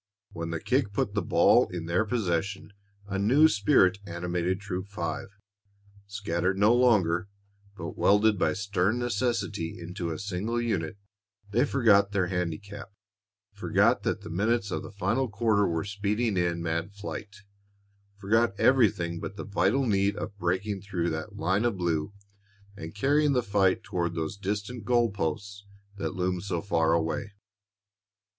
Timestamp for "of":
14.71-14.81, 20.15-20.35, 21.63-21.77